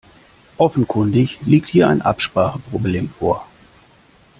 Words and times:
Offenkundig 0.57 1.37
liegt 1.45 1.69
hier 1.69 1.87
ein 1.87 2.01
Abspracheproblem 2.01 3.07
vor. 3.11 3.45